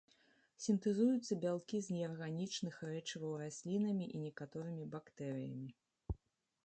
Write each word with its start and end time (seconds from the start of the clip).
Сінтэзуюцца 0.63 1.33
бялкі 1.43 1.81
з 1.87 1.99
неарганічных 1.99 2.75
рэчываў 2.91 3.37
раслінамі 3.45 4.05
і 4.17 4.25
некаторымі 4.25 4.89
бактэрыямі. 4.97 5.69